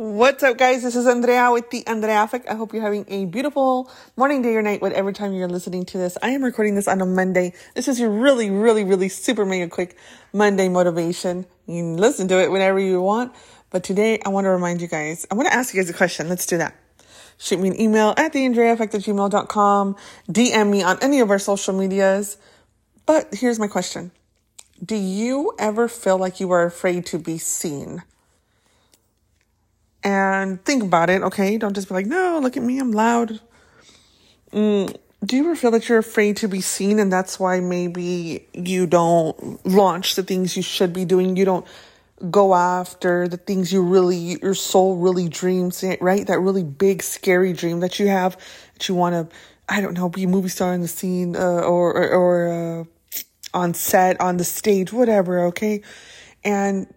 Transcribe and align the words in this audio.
What's 0.00 0.42
up, 0.42 0.56
guys? 0.56 0.82
This 0.82 0.96
is 0.96 1.06
Andrea 1.06 1.52
with 1.52 1.68
the 1.68 1.86
Andrea 1.86 2.22
Effect. 2.22 2.48
I 2.48 2.54
hope 2.54 2.72
you're 2.72 2.80
having 2.80 3.04
a 3.08 3.26
beautiful 3.26 3.90
morning, 4.16 4.40
day, 4.40 4.56
or 4.56 4.62
night, 4.62 4.80
whatever 4.80 5.12
time 5.12 5.34
you're 5.34 5.46
listening 5.46 5.84
to 5.84 5.98
this. 5.98 6.16
I 6.22 6.30
am 6.30 6.42
recording 6.42 6.74
this 6.74 6.88
on 6.88 7.02
a 7.02 7.04
Monday. 7.04 7.52
This 7.74 7.86
is 7.86 8.00
your 8.00 8.08
really, 8.08 8.48
really, 8.48 8.82
really 8.82 9.10
super 9.10 9.44
mega 9.44 9.68
quick 9.68 9.98
Monday 10.32 10.70
motivation. 10.70 11.44
You 11.66 11.82
can 11.82 11.96
listen 11.98 12.28
to 12.28 12.40
it 12.40 12.50
whenever 12.50 12.78
you 12.78 13.02
want. 13.02 13.34
But 13.68 13.84
today, 13.84 14.18
I 14.24 14.30
want 14.30 14.46
to 14.46 14.48
remind 14.48 14.80
you 14.80 14.88
guys, 14.88 15.26
I 15.30 15.34
want 15.34 15.48
to 15.48 15.54
ask 15.54 15.74
you 15.74 15.82
guys 15.82 15.90
a 15.90 15.92
question. 15.92 16.30
Let's 16.30 16.46
do 16.46 16.56
that. 16.56 16.74
Shoot 17.36 17.60
me 17.60 17.68
an 17.68 17.78
email 17.78 18.14
at 18.16 18.32
the 18.32 18.46
Effect 18.46 18.94
at 18.94 19.02
gmail.com. 19.02 19.96
DM 20.30 20.70
me 20.70 20.82
on 20.82 20.98
any 21.02 21.20
of 21.20 21.30
our 21.30 21.38
social 21.38 21.74
medias. 21.74 22.38
But 23.04 23.34
here's 23.34 23.58
my 23.58 23.68
question. 23.68 24.12
Do 24.82 24.96
you 24.96 25.52
ever 25.58 25.88
feel 25.88 26.16
like 26.16 26.40
you 26.40 26.50
are 26.52 26.64
afraid 26.64 27.04
to 27.04 27.18
be 27.18 27.36
seen? 27.36 28.02
And 30.02 30.64
think 30.64 30.82
about 30.82 31.10
it, 31.10 31.22
okay? 31.22 31.58
Don't 31.58 31.74
just 31.74 31.88
be 31.88 31.94
like, 31.94 32.06
no, 32.06 32.38
look 32.42 32.56
at 32.56 32.62
me, 32.62 32.78
I'm 32.78 32.92
loud. 32.92 33.40
Mm, 34.52 34.96
do 35.24 35.36
you 35.36 35.44
ever 35.44 35.54
feel 35.54 35.70
that 35.72 35.88
you're 35.88 35.98
afraid 35.98 36.38
to 36.38 36.48
be 36.48 36.60
seen 36.60 36.98
and 36.98 37.12
that's 37.12 37.38
why 37.38 37.60
maybe 37.60 38.46
you 38.54 38.86
don't 38.86 39.64
launch 39.66 40.14
the 40.14 40.22
things 40.22 40.56
you 40.56 40.62
should 40.62 40.92
be 40.92 41.04
doing? 41.04 41.36
You 41.36 41.44
don't 41.44 41.66
go 42.30 42.54
after 42.54 43.28
the 43.28 43.36
things 43.36 43.72
you 43.72 43.82
really, 43.82 44.38
your 44.42 44.54
soul 44.54 44.96
really 44.96 45.28
dreams, 45.28 45.84
right? 46.00 46.26
That 46.26 46.40
really 46.40 46.64
big, 46.64 47.02
scary 47.02 47.52
dream 47.52 47.80
that 47.80 47.98
you 47.98 48.08
have 48.08 48.36
that 48.74 48.88
you 48.88 48.94
want 48.94 49.14
to, 49.30 49.36
I 49.68 49.80
don't 49.80 49.94
know, 49.94 50.08
be 50.08 50.24
a 50.24 50.28
movie 50.28 50.48
star 50.48 50.72
in 50.72 50.80
the 50.80 50.88
scene 50.88 51.36
uh, 51.36 51.60
or, 51.60 51.94
or, 51.94 52.10
or 52.10 52.48
uh, 52.80 52.84
on 53.52 53.74
set, 53.74 54.20
on 54.20 54.38
the 54.38 54.44
stage, 54.44 54.92
whatever, 54.92 55.46
okay? 55.46 55.82
And 56.42 56.92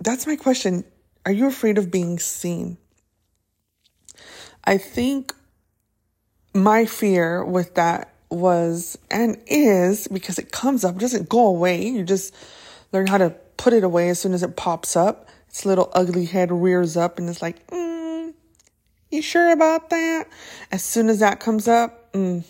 that's 0.00 0.26
my 0.26 0.36
question 0.36 0.84
are 1.24 1.32
you 1.32 1.46
afraid 1.46 1.78
of 1.78 1.90
being 1.90 2.18
seen? 2.18 2.78
I 4.64 4.78
think 4.78 5.34
my 6.54 6.84
fear 6.84 7.44
with 7.44 7.74
that 7.74 8.12
was 8.30 8.98
and 9.10 9.40
is 9.46 10.08
because 10.08 10.38
it 10.38 10.52
comes 10.52 10.84
up, 10.84 10.96
it 10.96 11.00
doesn't 11.00 11.28
go 11.28 11.46
away. 11.46 11.84
You 11.86 12.04
just 12.04 12.34
learn 12.92 13.06
how 13.06 13.18
to 13.18 13.30
put 13.56 13.72
it 13.72 13.84
away 13.84 14.08
as 14.08 14.20
soon 14.20 14.34
as 14.34 14.42
it 14.42 14.56
pops 14.56 14.96
up. 14.96 15.28
Its 15.48 15.66
little 15.66 15.90
ugly 15.94 16.24
head 16.24 16.50
rears 16.50 16.96
up 16.96 17.18
and 17.18 17.28
it's 17.28 17.42
like, 17.42 17.66
mm, 17.68 18.32
you 19.10 19.20
sure 19.20 19.52
about 19.52 19.90
that? 19.90 20.26
As 20.70 20.82
soon 20.82 21.08
as 21.08 21.18
that 21.18 21.40
comes 21.40 21.68
up, 21.68 22.12
mm, 22.12 22.44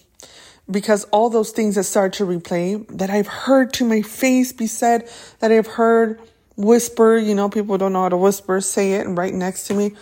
because 0.70 1.04
all 1.04 1.28
those 1.28 1.50
things 1.50 1.74
that 1.74 1.84
start 1.84 2.12
to 2.14 2.24
replay 2.24 2.86
that 2.96 3.10
I've 3.10 3.26
heard 3.26 3.72
to 3.74 3.84
my 3.84 4.02
face 4.02 4.52
be 4.52 4.66
said, 4.68 5.10
that 5.40 5.50
I've 5.50 5.66
heard 5.66 6.20
whisper, 6.56 7.16
you 7.16 7.34
know, 7.34 7.48
people 7.48 7.78
don't 7.78 7.92
know 7.92 8.02
how 8.02 8.08
to 8.08 8.16
whisper, 8.16 8.60
say 8.60 8.94
it 8.94 9.06
right 9.08 9.32
next 9.32 9.66
to 9.68 9.74
me. 9.74 9.92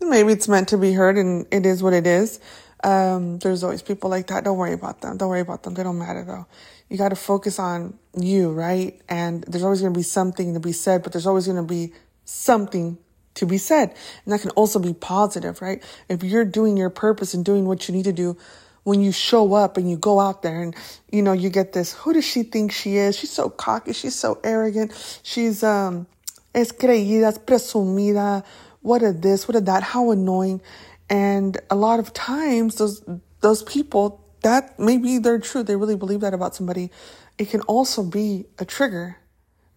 Maybe 0.00 0.32
it's 0.32 0.48
meant 0.48 0.68
to 0.68 0.78
be 0.78 0.92
heard 0.92 1.16
and 1.16 1.46
it 1.50 1.66
is 1.66 1.82
what 1.82 1.92
it 1.92 2.06
is. 2.06 2.40
Um, 2.82 3.38
there's 3.38 3.64
always 3.64 3.82
people 3.82 4.10
like 4.10 4.26
that. 4.26 4.44
Don't 4.44 4.58
worry 4.58 4.74
about 4.74 5.00
them. 5.00 5.16
Don't 5.16 5.30
worry 5.30 5.40
about 5.40 5.62
them. 5.62 5.74
They 5.74 5.82
don't 5.82 5.98
matter 5.98 6.22
though. 6.22 6.46
You 6.90 6.98
got 6.98 7.08
to 7.08 7.16
focus 7.16 7.58
on 7.58 7.98
you, 8.14 8.52
right? 8.52 9.00
And 9.08 9.42
there's 9.44 9.64
always 9.64 9.80
going 9.80 9.94
to 9.94 9.98
be 9.98 10.04
something 10.04 10.52
to 10.52 10.60
be 10.60 10.72
said, 10.72 11.02
but 11.02 11.12
there's 11.12 11.26
always 11.26 11.46
going 11.46 11.56
to 11.56 11.62
be 11.62 11.94
something 12.24 12.98
to 13.34 13.46
be 13.46 13.58
said. 13.58 13.94
And 14.24 14.32
that 14.32 14.40
can 14.40 14.50
also 14.50 14.78
be 14.78 14.92
positive, 14.92 15.62
right? 15.62 15.82
If 16.08 16.22
you're 16.22 16.44
doing 16.44 16.76
your 16.76 16.90
purpose 16.90 17.34
and 17.34 17.44
doing 17.44 17.66
what 17.66 17.88
you 17.88 17.94
need 17.94 18.04
to 18.04 18.12
do, 18.12 18.36
when 18.84 19.02
you 19.02 19.12
show 19.12 19.54
up 19.54 19.76
and 19.76 19.90
you 19.90 19.96
go 19.96 20.20
out 20.20 20.42
there 20.42 20.62
and 20.62 20.74
you 21.10 21.22
know 21.22 21.32
you 21.32 21.50
get 21.50 21.72
this 21.72 21.92
who 21.92 22.12
does 22.12 22.24
she 22.24 22.42
think 22.42 22.72
she 22.72 22.96
is? 22.96 23.18
She's 23.18 23.32
so 23.32 23.50
cocky 23.50 23.92
she's 23.92 24.14
so 24.14 24.38
arrogant. 24.44 24.92
She's 25.22 25.62
um 25.62 26.06
es 26.54 26.72
creída 26.72 27.28
es 27.28 27.38
presumida. 27.38 28.44
What 28.80 29.02
a 29.02 29.12
this 29.12 29.48
what 29.48 29.56
a 29.56 29.60
that 29.62 29.82
how 29.82 30.10
annoying. 30.10 30.62
And 31.10 31.58
a 31.70 31.74
lot 31.74 32.00
of 32.00 32.12
times 32.12 32.76
those 32.76 33.02
those 33.40 33.62
people 33.62 34.24
that 34.42 34.78
maybe 34.78 35.18
they're 35.18 35.40
true 35.40 35.62
they 35.62 35.76
really 35.76 35.96
believe 35.96 36.20
that 36.20 36.34
about 36.34 36.54
somebody. 36.54 36.90
It 37.36 37.50
can 37.50 37.62
also 37.62 38.04
be 38.04 38.46
a 38.58 38.64
trigger 38.64 39.16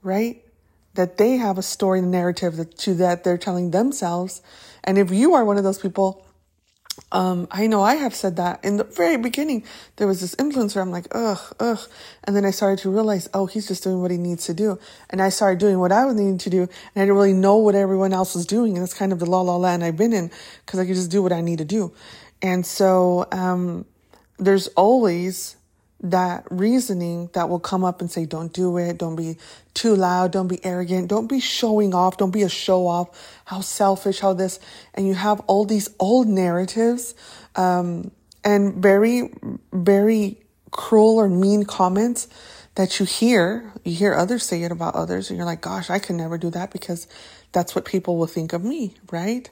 right? 0.07 0.43
That 0.95 1.17
they 1.17 1.37
have 1.37 1.57
a 1.57 1.61
story 1.61 2.01
narrative 2.01 2.57
that 2.57 2.77
to 2.79 2.95
that 2.95 3.23
they're 3.23 3.37
telling 3.37 3.71
themselves. 3.71 4.41
And 4.83 4.97
if 4.97 5.11
you 5.11 5.33
are 5.33 5.45
one 5.45 5.57
of 5.57 5.63
those 5.63 5.79
people 5.79 6.25
um, 7.11 7.47
I 7.51 7.67
know 7.67 7.81
I 7.81 7.95
have 7.95 8.13
said 8.13 8.35
that 8.37 8.63
in 8.65 8.77
the 8.77 8.83
very 8.83 9.17
beginning. 9.17 9.63
There 9.95 10.07
was 10.07 10.21
this 10.21 10.35
influencer. 10.35 10.81
I'm 10.81 10.91
like, 10.91 11.07
ugh, 11.11 11.39
ugh. 11.59 11.79
And 12.23 12.35
then 12.35 12.45
I 12.45 12.51
started 12.51 12.79
to 12.79 12.89
realize, 12.89 13.29
oh, 13.33 13.45
he's 13.45 13.67
just 13.67 13.83
doing 13.83 14.01
what 14.01 14.11
he 14.11 14.17
needs 14.17 14.45
to 14.45 14.53
do. 14.53 14.79
And 15.09 15.21
I 15.21 15.29
started 15.29 15.59
doing 15.59 15.79
what 15.79 15.91
I 15.91 16.05
was 16.05 16.15
needing 16.15 16.37
to 16.39 16.49
do. 16.49 16.61
And 16.61 16.69
I 16.95 17.01
didn't 17.01 17.15
really 17.15 17.33
know 17.33 17.57
what 17.57 17.75
everyone 17.75 18.13
else 18.13 18.35
was 18.35 18.45
doing. 18.45 18.75
And 18.75 18.83
it's 18.83 18.93
kind 18.93 19.13
of 19.13 19.19
the 19.19 19.25
la 19.25 19.41
la 19.41 19.57
land 19.57 19.83
I've 19.83 19.97
been 19.97 20.13
in 20.13 20.31
because 20.65 20.79
I 20.79 20.85
could 20.85 20.95
just 20.95 21.11
do 21.11 21.23
what 21.23 21.31
I 21.31 21.41
need 21.41 21.59
to 21.59 21.65
do. 21.65 21.93
And 22.41 22.65
so, 22.65 23.27
um, 23.31 23.85
there's 24.37 24.67
always 24.69 25.56
that 26.01 26.45
reasoning 26.51 27.29
that 27.33 27.49
will 27.49 27.59
come 27.59 27.83
up 27.83 28.01
and 28.01 28.11
say, 28.11 28.25
don't 28.25 28.53
do 28.53 28.77
it. 28.77 28.97
Don't 28.97 29.15
be 29.15 29.37
too 29.73 29.95
loud. 29.95 30.31
Don't 30.31 30.47
be 30.47 30.63
arrogant. 30.63 31.07
Don't 31.07 31.27
be 31.27 31.39
showing 31.39 31.93
off. 31.93 32.17
Don't 32.17 32.31
be 32.31 32.43
a 32.43 32.49
show 32.49 32.87
off. 32.87 33.41
How 33.45 33.61
selfish, 33.61 34.19
how 34.19 34.33
this. 34.33 34.59
And 34.93 35.07
you 35.07 35.15
have 35.15 35.39
all 35.47 35.65
these 35.65 35.89
old 35.99 36.27
narratives, 36.27 37.15
um, 37.55 38.11
and 38.43 38.75
very, 38.75 39.33
very 39.73 40.37
cruel 40.71 41.17
or 41.17 41.27
mean 41.27 41.63
comments 41.63 42.27
that 42.77 42.99
you 42.99 43.05
hear. 43.07 43.73
You 43.83 43.95
hear 43.95 44.13
others 44.13 44.43
say 44.43 44.61
it 44.61 44.71
about 44.71 44.93
others 44.93 45.29
and 45.29 45.37
you're 45.37 45.47
like, 45.47 45.61
gosh, 45.61 45.89
I 45.89 45.97
can 45.97 46.15
never 46.15 46.37
do 46.37 46.51
that 46.51 46.69
because 46.71 47.07
that's 47.51 47.73
what 47.73 47.85
people 47.85 48.17
will 48.17 48.27
think 48.27 48.53
of 48.53 48.63
me, 48.63 48.93
right? 49.11 49.49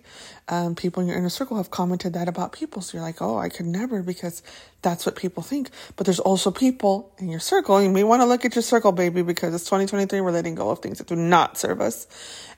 Um, 0.47 0.75
people 0.75 1.01
in 1.01 1.09
your 1.09 1.17
inner 1.17 1.29
circle 1.29 1.57
have 1.57 1.71
commented 1.71 2.13
that 2.13 2.27
about 2.27 2.51
people. 2.51 2.83
So 2.83 2.97
you're 2.97 3.05
like, 3.05 3.23
oh, 3.23 3.39
I 3.39 3.49
could 3.49 3.65
never 3.65 4.03
because 4.03 4.43
that's 4.83 5.07
what 5.07 5.15
people 5.15 5.41
think. 5.41 5.71
But 5.95 6.05
there's 6.05 6.19
also 6.19 6.51
people 6.51 7.11
in 7.17 7.27
your 7.29 7.39
circle. 7.39 7.81
You 7.81 7.89
may 7.89 8.03
want 8.03 8.21
to 8.21 8.27
look 8.27 8.45
at 8.45 8.53
your 8.53 8.61
circle, 8.61 8.91
baby, 8.91 9.23
because 9.23 9.55
it's 9.55 9.63
2023. 9.63 10.21
We're 10.21 10.29
letting 10.29 10.53
go 10.53 10.69
of 10.69 10.79
things 10.79 10.99
that 10.99 11.07
do 11.07 11.15
not 11.15 11.57
serve 11.57 11.81
us. 11.81 12.05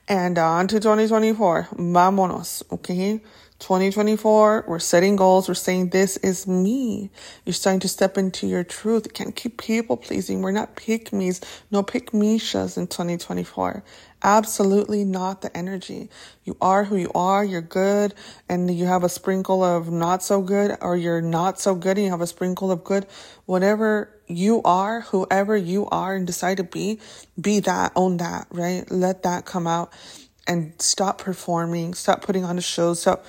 And 0.06 0.36
uh, 0.36 0.46
on 0.46 0.68
to 0.68 0.80
2024. 0.80 1.68
Vámonos. 1.76 2.62
Okay. 2.70 3.22
2024, 3.58 4.66
we're 4.68 4.78
setting 4.78 5.16
goals. 5.16 5.48
We're 5.48 5.54
saying, 5.54 5.90
this 5.90 6.16
is 6.18 6.46
me. 6.46 7.10
You're 7.44 7.54
starting 7.54 7.80
to 7.80 7.88
step 7.88 8.16
into 8.16 8.46
your 8.46 8.62
truth. 8.62 9.06
You 9.06 9.12
can't 9.12 9.34
keep 9.34 9.60
people 9.60 9.96
pleasing. 9.96 10.42
We're 10.42 10.52
not 10.52 10.76
pick 10.76 11.12
me's, 11.12 11.40
no 11.72 11.82
pick 11.82 12.12
mishas 12.12 12.76
in 12.76 12.86
2024. 12.86 13.82
Absolutely 14.22 15.04
not 15.04 15.42
the 15.42 15.56
energy. 15.56 16.08
You 16.44 16.56
are 16.60 16.84
who 16.84 16.96
you 16.96 17.10
are. 17.16 17.44
You're 17.44 17.60
good 17.60 18.14
and 18.48 18.72
you 18.72 18.86
have 18.86 19.02
a 19.02 19.08
sprinkle 19.08 19.64
of 19.64 19.90
not 19.90 20.22
so 20.22 20.40
good 20.40 20.76
or 20.80 20.96
you're 20.96 21.20
not 21.20 21.58
so 21.58 21.74
good 21.74 21.98
and 21.98 22.04
you 22.04 22.10
have 22.12 22.20
a 22.20 22.26
sprinkle 22.28 22.70
of 22.70 22.84
good. 22.84 23.06
Whatever 23.46 24.10
you 24.28 24.62
are, 24.64 25.00
whoever 25.00 25.56
you 25.56 25.88
are 25.88 26.14
and 26.14 26.26
decide 26.26 26.58
to 26.58 26.64
be, 26.64 27.00
be 27.40 27.60
that, 27.60 27.92
own 27.96 28.18
that, 28.18 28.46
right? 28.50 28.88
Let 28.90 29.24
that 29.24 29.46
come 29.46 29.66
out 29.66 29.92
and 30.48 30.72
stop 30.80 31.18
performing, 31.18 31.94
stop 31.94 32.22
putting 32.22 32.44
on 32.44 32.58
a 32.58 32.62
show, 32.62 32.94
stop 32.94 33.24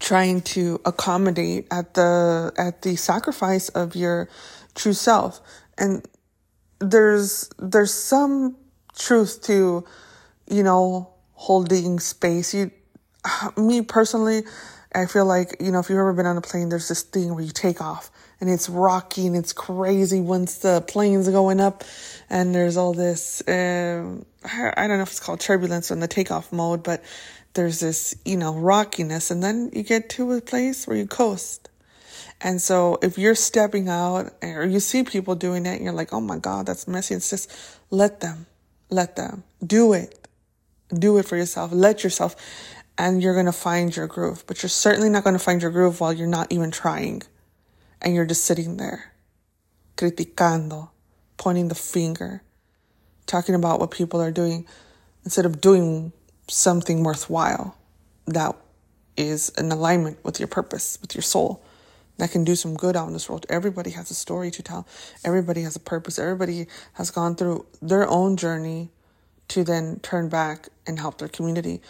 trying 0.00 0.40
to 0.40 0.80
accommodate 0.84 1.66
at 1.70 1.94
the, 1.94 2.52
at 2.56 2.82
the 2.82 2.96
sacrifice 2.96 3.68
of 3.70 3.96
your 3.96 4.28
true 4.74 4.92
self. 4.92 5.40
And 5.76 6.06
there's, 6.78 7.50
there's 7.58 7.92
some 7.92 8.56
truth 8.96 9.42
to, 9.42 9.84
you 10.48 10.62
know, 10.62 11.12
holding 11.32 11.98
space. 11.98 12.54
You, 12.54 12.70
me 13.56 13.82
personally, 13.82 14.44
I 14.94 15.06
feel 15.06 15.26
like, 15.26 15.56
you 15.60 15.72
know, 15.72 15.80
if 15.80 15.90
you've 15.90 15.98
ever 15.98 16.12
been 16.12 16.26
on 16.26 16.36
a 16.36 16.40
plane, 16.40 16.68
there's 16.68 16.88
this 16.88 17.02
thing 17.02 17.34
where 17.34 17.42
you 17.42 17.50
take 17.50 17.80
off 17.80 18.10
and 18.40 18.50
it's 18.50 18.68
rocky 18.68 19.26
and 19.26 19.36
it's 19.36 19.52
crazy 19.52 20.20
once 20.20 20.58
the 20.58 20.82
plane's 20.86 21.28
going 21.28 21.60
up 21.60 21.84
and 22.28 22.54
there's 22.54 22.76
all 22.76 22.92
this, 22.92 23.42
um, 23.48 24.24
I 24.44 24.86
don't 24.86 24.96
know 24.96 25.02
if 25.02 25.10
it's 25.10 25.20
called 25.20 25.40
turbulence 25.40 25.90
in 25.90 26.00
the 26.00 26.08
takeoff 26.08 26.52
mode, 26.52 26.82
but 26.82 27.02
there's 27.54 27.80
this, 27.80 28.14
you 28.24 28.36
know, 28.36 28.54
rockiness 28.54 29.30
and 29.30 29.42
then 29.42 29.70
you 29.72 29.82
get 29.82 30.08
to 30.10 30.32
a 30.32 30.40
place 30.40 30.86
where 30.86 30.96
you 30.96 31.06
coast. 31.06 31.68
And 32.40 32.60
so 32.60 32.98
if 33.00 33.16
you're 33.16 33.34
stepping 33.34 33.88
out 33.88 34.32
or 34.42 34.64
you 34.66 34.80
see 34.80 35.04
people 35.04 35.34
doing 35.34 35.66
it 35.66 35.76
and 35.76 35.84
you're 35.84 35.92
like, 35.92 36.12
oh 36.12 36.20
my 36.20 36.38
God, 36.38 36.66
that's 36.66 36.88
messy. 36.88 37.14
It's 37.14 37.30
just 37.30 37.50
let 37.90 38.20
them 38.20 38.46
let 38.90 39.16
them 39.16 39.44
do 39.64 39.92
it. 39.92 40.18
Do 40.90 41.18
it 41.18 41.26
for 41.26 41.36
yourself. 41.36 41.72
Let 41.72 42.04
yourself, 42.04 42.36
and 42.96 43.22
you're 43.22 43.34
going 43.34 43.46
to 43.46 43.52
find 43.52 43.94
your 43.94 44.06
groove. 44.06 44.44
But 44.46 44.62
you're 44.62 44.70
certainly 44.70 45.10
not 45.10 45.24
going 45.24 45.34
to 45.34 45.42
find 45.42 45.60
your 45.60 45.70
groove 45.70 46.00
while 46.00 46.12
you're 46.12 46.26
not 46.26 46.52
even 46.52 46.70
trying. 46.70 47.22
And 48.04 48.14
you're 48.14 48.26
just 48.26 48.44
sitting 48.44 48.76
there, 48.76 49.12
criticando, 49.96 50.90
pointing 51.38 51.68
the 51.68 51.74
finger, 51.74 52.42
talking 53.26 53.54
about 53.56 53.80
what 53.80 53.90
people 53.90 54.20
are 54.20 54.30
doing 54.30 54.66
instead 55.24 55.46
of 55.46 55.60
doing 55.60 56.12
something 56.46 57.02
worthwhile 57.02 57.76
that 58.26 58.54
is 59.16 59.48
in 59.50 59.72
alignment 59.72 60.22
with 60.22 60.38
your 60.38 60.48
purpose, 60.48 60.98
with 61.00 61.14
your 61.14 61.22
soul 61.22 61.64
that 62.18 62.30
can 62.30 62.44
do 62.44 62.54
some 62.54 62.76
good 62.76 62.94
out 62.94 63.06
in 63.06 63.14
this 63.14 63.28
world. 63.28 63.46
Everybody 63.48 63.90
has 63.90 64.10
a 64.10 64.14
story 64.14 64.50
to 64.52 64.62
tell. 64.62 64.86
Everybody 65.24 65.62
has 65.62 65.74
a 65.74 65.80
purpose. 65.80 66.18
Everybody 66.18 66.66
has 66.92 67.10
gone 67.10 67.34
through 67.34 67.66
their 67.82 68.08
own 68.08 68.36
journey 68.36 68.90
to 69.48 69.64
then 69.64 69.98
turn 70.00 70.28
back 70.28 70.68
and 70.86 70.98
help 70.98 71.18
their 71.18 71.28
community. 71.28 71.80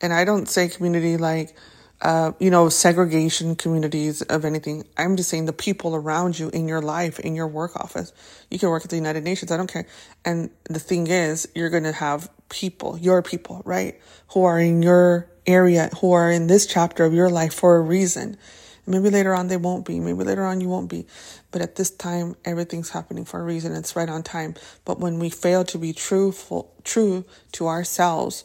And 0.00 0.12
I 0.12 0.24
don't 0.24 0.48
say 0.48 0.68
community 0.68 1.16
like, 1.16 1.56
uh, 2.02 2.32
you 2.40 2.50
know, 2.50 2.68
segregation 2.68 3.54
communities 3.54 4.22
of 4.22 4.44
anything. 4.44 4.84
I'm 4.96 5.16
just 5.16 5.30
saying 5.30 5.46
the 5.46 5.52
people 5.52 5.94
around 5.94 6.36
you 6.36 6.48
in 6.50 6.66
your 6.66 6.82
life, 6.82 7.20
in 7.20 7.36
your 7.36 7.46
work 7.46 7.76
office. 7.76 8.12
You 8.50 8.58
can 8.58 8.70
work 8.70 8.84
at 8.84 8.90
the 8.90 8.96
United 8.96 9.22
Nations. 9.22 9.52
I 9.52 9.56
don't 9.56 9.72
care. 9.72 9.86
And 10.24 10.50
the 10.64 10.80
thing 10.80 11.06
is, 11.06 11.48
you're 11.54 11.70
going 11.70 11.84
to 11.84 11.92
have 11.92 12.28
people, 12.48 12.98
your 12.98 13.22
people, 13.22 13.62
right? 13.64 14.00
Who 14.32 14.42
are 14.42 14.58
in 14.58 14.82
your 14.82 15.30
area, 15.46 15.90
who 16.00 16.12
are 16.12 16.30
in 16.30 16.48
this 16.48 16.66
chapter 16.66 17.04
of 17.04 17.14
your 17.14 17.30
life 17.30 17.54
for 17.54 17.76
a 17.76 17.80
reason. 17.80 18.36
Maybe 18.84 19.10
later 19.10 19.32
on 19.32 19.46
they 19.46 19.56
won't 19.56 19.86
be. 19.86 20.00
Maybe 20.00 20.24
later 20.24 20.44
on 20.44 20.60
you 20.60 20.68
won't 20.68 20.90
be. 20.90 21.06
But 21.52 21.62
at 21.62 21.76
this 21.76 21.90
time, 21.90 22.34
everything's 22.44 22.90
happening 22.90 23.24
for 23.24 23.38
a 23.40 23.44
reason. 23.44 23.76
It's 23.76 23.94
right 23.94 24.08
on 24.08 24.24
time. 24.24 24.56
But 24.84 24.98
when 24.98 25.20
we 25.20 25.30
fail 25.30 25.62
to 25.66 25.78
be 25.78 25.92
truthful, 25.92 26.74
true 26.82 27.24
to 27.52 27.68
ourselves, 27.68 28.44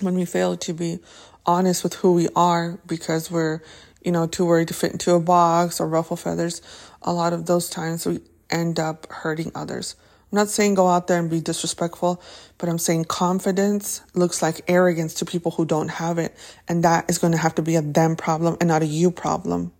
when 0.00 0.14
we 0.14 0.24
fail 0.24 0.56
to 0.56 0.72
be 0.72 1.00
honest 1.46 1.82
with 1.82 1.94
who 1.94 2.12
we 2.12 2.28
are 2.36 2.78
because 2.86 3.30
we're, 3.30 3.60
you 4.02 4.12
know, 4.12 4.26
too 4.26 4.46
worried 4.46 4.68
to 4.68 4.74
fit 4.74 4.92
into 4.92 5.12
a 5.14 5.20
box 5.20 5.80
or 5.80 5.88
ruffle 5.88 6.16
feathers, 6.16 6.62
a 7.02 7.12
lot 7.12 7.32
of 7.32 7.46
those 7.46 7.70
times 7.70 8.06
we 8.06 8.20
end 8.50 8.78
up 8.78 9.10
hurting 9.10 9.52
others. 9.54 9.96
I'm 10.32 10.36
not 10.36 10.48
saying 10.48 10.74
go 10.74 10.88
out 10.88 11.08
there 11.08 11.18
and 11.18 11.28
be 11.28 11.40
disrespectful, 11.40 12.22
but 12.58 12.68
I'm 12.68 12.78
saying 12.78 13.06
confidence 13.06 14.00
looks 14.14 14.42
like 14.42 14.60
arrogance 14.68 15.14
to 15.14 15.24
people 15.24 15.50
who 15.50 15.64
don't 15.64 15.88
have 15.88 16.18
it. 16.18 16.36
And 16.68 16.84
that 16.84 17.10
is 17.10 17.18
going 17.18 17.32
to 17.32 17.38
have 17.38 17.56
to 17.56 17.62
be 17.62 17.74
a 17.74 17.82
them 17.82 18.14
problem 18.14 18.56
and 18.60 18.68
not 18.68 18.82
a 18.82 18.86
you 18.86 19.10
problem. 19.10 19.72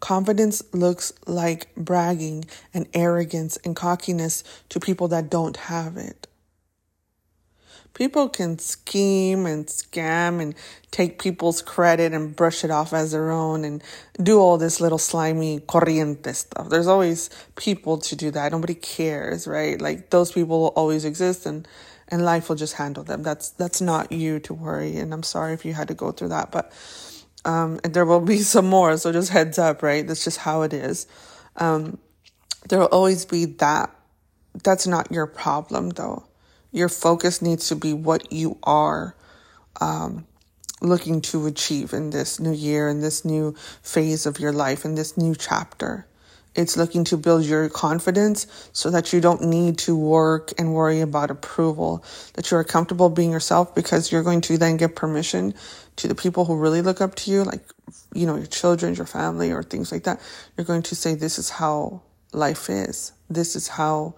Confidence 0.00 0.62
looks 0.72 1.12
like 1.26 1.74
bragging 1.74 2.46
and 2.72 2.88
arrogance 2.94 3.58
and 3.58 3.76
cockiness 3.76 4.42
to 4.70 4.80
people 4.80 5.08
that 5.08 5.28
don't 5.28 5.58
have 5.58 5.98
it 5.98 6.26
people 7.94 8.28
can 8.28 8.58
scheme 8.58 9.46
and 9.46 9.66
scam 9.66 10.40
and 10.40 10.54
take 10.90 11.20
people's 11.20 11.62
credit 11.62 12.12
and 12.12 12.34
brush 12.34 12.64
it 12.64 12.70
off 12.70 12.92
as 12.92 13.12
their 13.12 13.30
own 13.30 13.64
and 13.64 13.82
do 14.22 14.38
all 14.38 14.58
this 14.58 14.80
little 14.80 14.98
slimy 14.98 15.60
corriente 15.60 16.34
stuff. 16.34 16.68
There's 16.68 16.86
always 16.86 17.30
people 17.56 17.98
to 17.98 18.16
do 18.16 18.30
that. 18.30 18.52
Nobody 18.52 18.74
cares, 18.74 19.46
right? 19.46 19.80
Like 19.80 20.10
those 20.10 20.32
people 20.32 20.60
will 20.60 20.68
always 20.68 21.04
exist 21.04 21.46
and 21.46 21.66
and 22.12 22.24
life 22.24 22.48
will 22.48 22.56
just 22.56 22.74
handle 22.74 23.04
them. 23.04 23.22
That's 23.22 23.50
that's 23.50 23.80
not 23.80 24.10
you 24.10 24.40
to 24.40 24.54
worry. 24.54 24.96
And 24.96 25.12
I'm 25.12 25.22
sorry 25.22 25.52
if 25.52 25.64
you 25.64 25.74
had 25.74 25.88
to 25.88 25.94
go 25.94 26.10
through 26.10 26.28
that, 26.28 26.50
but 26.50 26.72
um, 27.44 27.80
and 27.84 27.94
there 27.94 28.04
will 28.04 28.20
be 28.20 28.38
some 28.54 28.66
more. 28.66 28.96
So 28.96 29.12
just 29.12 29.30
heads 29.30 29.58
up, 29.58 29.82
right? 29.82 30.06
That's 30.06 30.24
just 30.24 30.38
how 30.38 30.62
it 30.62 30.72
is. 30.72 31.06
Um, 31.56 31.98
there 32.68 32.78
will 32.78 32.86
always 32.86 33.24
be 33.24 33.44
that. 33.44 33.94
That's 34.64 34.86
not 34.86 35.12
your 35.12 35.26
problem, 35.26 35.90
though 35.90 36.24
your 36.72 36.88
focus 36.88 37.42
needs 37.42 37.68
to 37.68 37.76
be 37.76 37.92
what 37.92 38.32
you 38.32 38.58
are 38.62 39.14
um, 39.80 40.26
looking 40.80 41.20
to 41.20 41.46
achieve 41.46 41.92
in 41.92 42.10
this 42.10 42.40
new 42.40 42.52
year, 42.52 42.88
in 42.88 43.00
this 43.00 43.24
new 43.24 43.54
phase 43.82 44.26
of 44.26 44.38
your 44.38 44.52
life, 44.52 44.84
in 44.84 44.94
this 44.94 45.16
new 45.16 45.34
chapter. 45.34 46.06
It's 46.56 46.76
looking 46.76 47.04
to 47.04 47.16
build 47.16 47.44
your 47.44 47.68
confidence 47.68 48.46
so 48.72 48.90
that 48.90 49.12
you 49.12 49.20
don't 49.20 49.42
need 49.42 49.78
to 49.78 49.96
work 49.96 50.52
and 50.58 50.74
worry 50.74 51.00
about 51.00 51.30
approval, 51.30 52.04
that 52.34 52.50
you're 52.50 52.64
comfortable 52.64 53.08
being 53.08 53.30
yourself 53.30 53.72
because 53.74 54.10
you're 54.10 54.24
going 54.24 54.40
to 54.42 54.58
then 54.58 54.76
give 54.76 54.96
permission 54.96 55.54
to 55.96 56.08
the 56.08 56.14
people 56.14 56.44
who 56.44 56.56
really 56.56 56.82
look 56.82 57.00
up 57.00 57.14
to 57.14 57.30
you, 57.30 57.44
like, 57.44 57.62
you 58.14 58.26
know, 58.26 58.36
your 58.36 58.46
children, 58.46 58.94
your 58.96 59.06
family, 59.06 59.52
or 59.52 59.62
things 59.62 59.92
like 59.92 60.04
that. 60.04 60.20
You're 60.56 60.64
going 60.64 60.82
to 60.82 60.96
say, 60.96 61.14
this 61.14 61.38
is 61.38 61.50
how 61.50 62.02
life 62.32 62.68
is. 62.68 63.12
This 63.28 63.54
is 63.54 63.68
how 63.68 64.14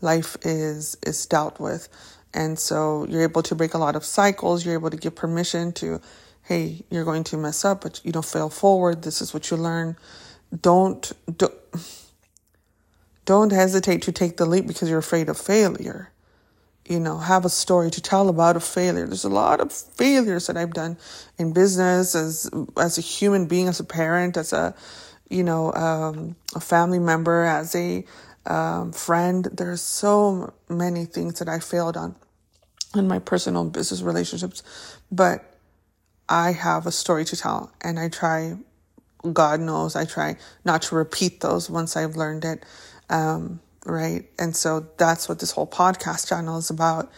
life 0.00 0.36
is 0.42 0.96
is 1.06 1.26
dealt 1.26 1.60
with. 1.60 1.88
And 2.32 2.58
so 2.58 3.06
you're 3.08 3.22
able 3.22 3.42
to 3.42 3.54
break 3.54 3.74
a 3.74 3.78
lot 3.78 3.96
of 3.96 4.04
cycles. 4.04 4.64
You're 4.64 4.74
able 4.74 4.90
to 4.90 4.96
give 4.96 5.14
permission 5.16 5.72
to, 5.72 6.00
hey, 6.42 6.84
you're 6.90 7.04
going 7.04 7.24
to 7.24 7.36
mess 7.36 7.64
up, 7.64 7.80
but 7.80 8.00
you 8.04 8.12
don't 8.12 8.24
fail 8.24 8.48
forward. 8.50 9.02
This 9.02 9.20
is 9.20 9.34
what 9.34 9.50
you 9.50 9.56
learn. 9.56 9.96
Don't 10.62 11.12
don't, 11.36 11.54
don't 13.24 13.52
hesitate 13.52 14.02
to 14.02 14.12
take 14.12 14.36
the 14.36 14.46
leap 14.46 14.66
because 14.66 14.88
you're 14.88 14.98
afraid 14.98 15.28
of 15.28 15.38
failure. 15.38 16.10
You 16.88 16.98
know, 16.98 17.18
have 17.18 17.44
a 17.44 17.48
story 17.48 17.90
to 17.92 18.00
tell 18.00 18.28
about 18.28 18.56
a 18.56 18.60
failure. 18.60 19.06
There's 19.06 19.24
a 19.24 19.28
lot 19.28 19.60
of 19.60 19.72
failures 19.72 20.48
that 20.48 20.56
I've 20.56 20.72
done 20.72 20.98
in 21.38 21.52
business 21.52 22.16
as 22.16 22.50
as 22.76 22.98
a 22.98 23.00
human 23.00 23.46
being, 23.46 23.68
as 23.68 23.78
a 23.78 23.84
parent, 23.84 24.36
as 24.36 24.52
a 24.52 24.74
you 25.28 25.44
know 25.44 25.72
um, 25.74 26.34
a 26.56 26.60
family 26.60 26.98
member, 26.98 27.44
as 27.44 27.74
a 27.76 28.04
um, 28.46 28.92
friend. 28.92 29.46
There's 29.52 29.80
so 29.80 30.54
many 30.68 31.04
things 31.04 31.38
that 31.38 31.48
I 31.48 31.58
failed 31.58 31.96
on 31.96 32.16
in 32.94 33.06
my 33.06 33.18
personal 33.18 33.64
business 33.64 34.02
relationships, 34.02 34.62
but 35.12 35.44
I 36.28 36.52
have 36.52 36.86
a 36.86 36.92
story 36.92 37.24
to 37.26 37.36
tell 37.36 37.72
and 37.80 37.98
I 37.98 38.08
try, 38.08 38.56
God 39.32 39.60
knows, 39.60 39.96
I 39.96 40.04
try 40.04 40.36
not 40.64 40.82
to 40.82 40.94
repeat 40.94 41.40
those 41.40 41.68
once 41.68 41.96
I've 41.96 42.16
learned 42.16 42.44
it. 42.44 42.64
Um, 43.08 43.60
right. 43.84 44.28
And 44.38 44.54
so 44.54 44.86
that's 44.96 45.28
what 45.28 45.40
this 45.40 45.50
whole 45.52 45.66
podcast 45.66 46.28
channel 46.28 46.58
is 46.58 46.70
about. 46.70 47.10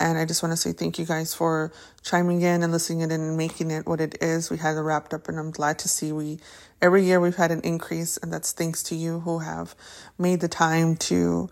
And 0.00 0.16
I 0.16 0.24
just 0.24 0.42
want 0.42 0.54
to 0.54 0.56
say 0.56 0.72
thank 0.72 0.98
you 0.98 1.04
guys 1.04 1.34
for 1.34 1.70
chiming 2.02 2.40
in 2.40 2.62
and 2.62 2.72
listening 2.72 3.02
in 3.02 3.10
and 3.10 3.36
making 3.36 3.70
it 3.70 3.86
what 3.86 4.00
it 4.00 4.16
is. 4.22 4.50
We 4.50 4.56
had 4.56 4.76
it 4.76 4.80
wrapped 4.80 5.12
up 5.12 5.28
and 5.28 5.38
I'm 5.38 5.50
glad 5.50 5.78
to 5.80 5.90
see 5.90 6.10
we 6.10 6.40
every 6.80 7.04
year 7.04 7.20
we've 7.20 7.36
had 7.36 7.50
an 7.50 7.60
increase 7.60 8.16
and 8.16 8.32
that's 8.32 8.52
thanks 8.52 8.82
to 8.84 8.94
you 8.94 9.20
who 9.20 9.40
have 9.40 9.74
made 10.18 10.40
the 10.40 10.48
time 10.48 10.96
to 10.96 11.50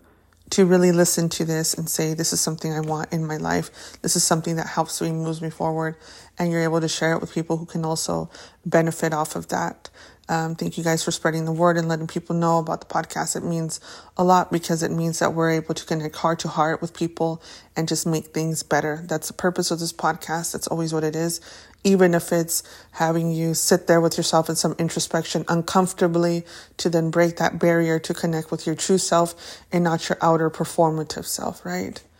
to 0.49 0.65
really 0.65 0.91
listen 0.91 1.29
to 1.29 1.45
this 1.45 1.75
and 1.75 1.87
say 1.87 2.15
this 2.15 2.33
is 2.33 2.41
something 2.41 2.73
I 2.73 2.79
want 2.79 3.13
in 3.13 3.23
my 3.23 3.37
life. 3.37 3.99
This 4.01 4.15
is 4.15 4.23
something 4.23 4.55
that 4.55 4.65
helps 4.65 4.99
me 4.99 5.11
moves 5.11 5.43
me 5.43 5.51
forward 5.51 5.95
and 6.39 6.51
you're 6.51 6.63
able 6.63 6.81
to 6.81 6.87
share 6.87 7.13
it 7.13 7.21
with 7.21 7.31
people 7.31 7.57
who 7.57 7.67
can 7.67 7.85
also 7.85 8.31
benefit 8.65 9.13
off 9.13 9.35
of 9.35 9.49
that. 9.49 9.91
Um, 10.29 10.53
thank 10.53 10.77
you 10.77 10.83
guys 10.83 11.03
for 11.03 11.09
spreading 11.09 11.45
the 11.45 11.51
word 11.51 11.75
and 11.75 11.87
letting 11.87 12.05
people 12.05 12.35
know 12.35 12.59
about 12.59 12.81
the 12.81 12.85
podcast. 12.85 13.35
It 13.35 13.43
means 13.43 13.81
a 14.15 14.23
lot 14.23 14.51
because 14.51 14.83
it 14.83 14.91
means 14.91 15.17
that 15.19 15.33
we're 15.33 15.49
able 15.49 15.73
to 15.73 15.83
connect 15.83 16.17
heart 16.17 16.37
to 16.39 16.47
heart 16.47 16.81
with 16.81 16.93
people 16.93 17.41
and 17.75 17.87
just 17.87 18.05
make 18.05 18.27
things 18.27 18.61
better. 18.61 19.03
That's 19.07 19.27
the 19.27 19.33
purpose 19.33 19.71
of 19.71 19.79
this 19.79 19.91
podcast. 19.91 20.53
That's 20.53 20.67
always 20.67 20.93
what 20.93 21.03
it 21.03 21.15
is. 21.15 21.41
Even 21.83 22.13
if 22.13 22.31
it's 22.31 22.61
having 22.91 23.31
you 23.31 23.55
sit 23.55 23.87
there 23.87 23.99
with 23.99 24.17
yourself 24.17 24.49
in 24.49 24.55
some 24.55 24.75
introspection 24.77 25.45
uncomfortably 25.47 26.45
to 26.77 26.91
then 26.91 27.09
break 27.09 27.37
that 27.37 27.57
barrier 27.57 27.97
to 27.97 28.13
connect 28.13 28.51
with 28.51 28.67
your 28.67 28.75
true 28.75 28.99
self 28.99 29.33
and 29.71 29.83
not 29.83 30.09
your 30.09 30.19
outer 30.21 30.51
performative 30.51 31.25
self, 31.25 31.65
right? 31.65 32.03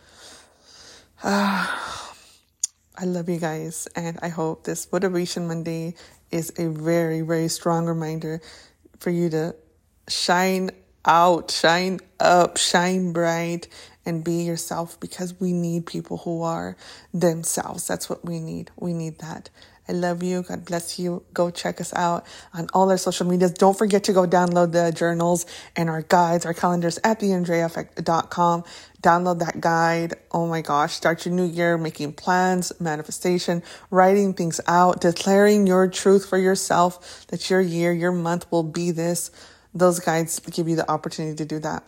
Uh, 1.22 1.66
I 3.00 3.04
love 3.04 3.30
you 3.30 3.38
guys, 3.38 3.88
and 3.96 4.18
I 4.20 4.28
hope 4.28 4.64
this 4.64 4.92
Motivation 4.92 5.48
Monday 5.48 5.94
is 6.30 6.52
a 6.58 6.68
very, 6.68 7.22
very 7.22 7.48
strong 7.48 7.86
reminder 7.86 8.42
for 8.98 9.08
you 9.08 9.30
to 9.30 9.56
shine 10.06 10.70
out, 11.06 11.50
shine 11.50 12.00
up, 12.18 12.58
shine 12.58 13.14
bright, 13.14 13.68
and 14.04 14.22
be 14.22 14.42
yourself 14.42 15.00
because 15.00 15.40
we 15.40 15.54
need 15.54 15.86
people 15.86 16.18
who 16.18 16.42
are 16.42 16.76
themselves. 17.14 17.86
That's 17.86 18.10
what 18.10 18.22
we 18.22 18.38
need. 18.38 18.70
We 18.76 18.92
need 18.92 19.20
that. 19.20 19.48
I 19.90 19.92
love 19.92 20.22
you. 20.22 20.42
God 20.42 20.64
bless 20.64 21.00
you. 21.00 21.24
Go 21.34 21.50
check 21.50 21.80
us 21.80 21.92
out 21.94 22.24
on 22.54 22.68
all 22.72 22.88
our 22.92 22.96
social 22.96 23.26
medias. 23.26 23.50
Don't 23.50 23.76
forget 23.76 24.04
to 24.04 24.12
go 24.12 24.24
download 24.24 24.70
the 24.70 24.92
journals 24.92 25.46
and 25.74 25.90
our 25.90 26.02
guides, 26.02 26.46
our 26.46 26.54
calendars 26.54 27.00
at 27.02 27.18
theandreaeffect.com. 27.18 28.62
Download 29.02 29.40
that 29.40 29.60
guide. 29.60 30.14
Oh 30.30 30.46
my 30.46 30.60
gosh. 30.60 30.92
Start 30.92 31.26
your 31.26 31.34
new 31.34 31.44
year 31.44 31.76
making 31.76 32.12
plans, 32.12 32.72
manifestation, 32.78 33.64
writing 33.90 34.32
things 34.32 34.60
out, 34.68 35.00
declaring 35.00 35.66
your 35.66 35.88
truth 35.88 36.28
for 36.28 36.38
yourself 36.38 37.26
that 37.26 37.50
your 37.50 37.60
year, 37.60 37.92
your 37.92 38.12
month 38.12 38.46
will 38.52 38.62
be 38.62 38.92
this. 38.92 39.32
Those 39.74 39.98
guides 39.98 40.38
give 40.38 40.68
you 40.68 40.76
the 40.76 40.88
opportunity 40.88 41.34
to 41.34 41.44
do 41.44 41.58
that. 41.58 41.82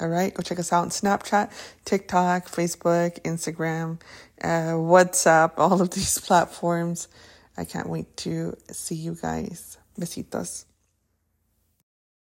All 0.00 0.08
right, 0.08 0.34
go 0.34 0.42
check 0.42 0.58
us 0.58 0.72
out 0.72 0.82
on 0.82 0.90
Snapchat, 0.90 1.52
TikTok, 1.84 2.46
Facebook, 2.48 3.22
Instagram, 3.22 4.00
uh, 4.42 4.74
WhatsApp, 4.74 5.52
all 5.56 5.80
of 5.80 5.90
these 5.90 6.18
platforms. 6.26 7.06
I 7.56 7.64
can't 7.64 7.88
wait 7.88 8.16
to 8.18 8.56
see 8.70 8.96
you 8.96 9.16
guys. 9.20 9.78
Besitos. 9.98 10.64